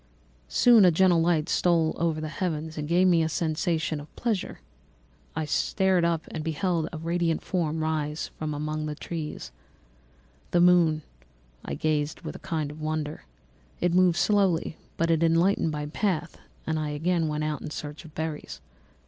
"Soon 0.49 0.83
a 0.83 0.89
gentle 0.89 1.21
light 1.21 1.47
stole 1.47 1.93
over 1.99 2.19
the 2.19 2.27
heavens 2.27 2.75
and 2.75 2.87
gave 2.87 3.05
me 3.05 3.21
a 3.21 3.29
sensation 3.29 3.99
of 3.99 4.15
pleasure. 4.15 4.59
I 5.35 5.45
started 5.45 6.07
up 6.07 6.23
and 6.31 6.43
beheld 6.43 6.89
a 6.91 6.97
radiant 6.97 7.43
form 7.43 7.81
rise 7.83 8.31
from 8.39 8.55
among 8.55 8.87
the 8.87 8.95
trees. 8.95 9.51
[The 10.49 10.59
moon] 10.59 11.03
I 11.63 11.75
gazed 11.75 12.21
with 12.21 12.35
a 12.35 12.39
kind 12.39 12.71
of 12.71 12.81
wonder. 12.81 13.25
It 13.79 13.93
moved 13.93 14.17
slowly, 14.17 14.75
but 14.97 15.11
it 15.11 15.21
enlightened 15.21 15.69
my 15.69 15.85
path, 15.85 16.39
and 16.65 16.79
I 16.79 16.89
again 16.89 17.27
went 17.27 17.43
out 17.43 17.61
in 17.61 17.69
search 17.69 18.03
of 18.03 18.15
berries. 18.15 18.59